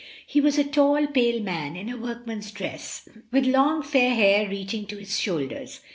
[0.33, 4.87] It was a tall, pale man, in a workman's dress, with long fair hair reaching
[4.87, 5.79] to his shoulders.